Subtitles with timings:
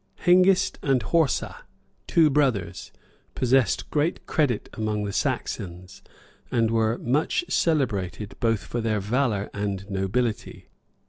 [0.05, 0.25] [*][* W.
[0.25, 0.49] Malms, p.
[0.49, 1.55] 8.] Hengist and Horsa,
[2.07, 2.91] two brothers,
[3.35, 6.01] possessed great credit among the Saxons,
[6.49, 10.69] and were much celebrated both for their valor and nobility.